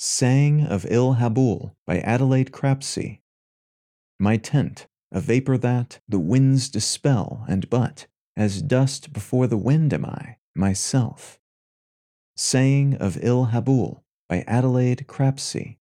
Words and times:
Saying 0.00 0.64
of 0.64 0.86
Il 0.86 1.16
Haboul 1.16 1.74
by 1.84 1.98
Adelaide 1.98 2.52
Crapsey. 2.52 3.18
My 4.20 4.36
tent, 4.36 4.86
a 5.10 5.20
vapor 5.20 5.58
that 5.58 5.98
the 6.08 6.20
winds 6.20 6.68
dispel, 6.68 7.44
and 7.48 7.68
but 7.68 8.06
as 8.36 8.62
dust 8.62 9.12
before 9.12 9.48
the 9.48 9.56
wind 9.56 9.92
am 9.92 10.04
I, 10.04 10.36
myself. 10.54 11.40
Saying 12.36 12.94
of 12.94 13.18
Il 13.24 13.46
Haboul 13.46 14.04
by 14.28 14.44
Adelaide 14.46 15.06
Crapsey. 15.08 15.78